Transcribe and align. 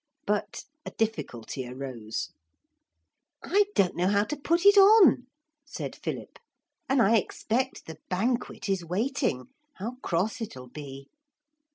But 0.25 0.63
a 0.83 0.89
difficulty 0.89 1.67
arose. 1.67 2.31
'I 3.43 3.65
don't 3.75 3.95
know 3.95 4.07
how 4.07 4.23
to 4.23 4.35
put 4.35 4.65
it 4.65 4.75
on,' 4.75 5.27
said 5.63 5.95
Philip; 5.95 6.39
'and 6.89 6.99
I 6.99 7.17
expect 7.17 7.85
the 7.85 7.99
banquet 8.09 8.67
is 8.67 8.83
waiting. 8.83 9.49
How 9.75 9.97
cross 10.01 10.41
it'll 10.41 10.69
be.' 10.69 11.07